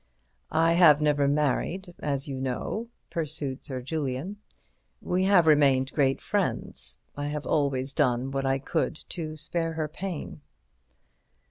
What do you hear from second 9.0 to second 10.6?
to spare her pain."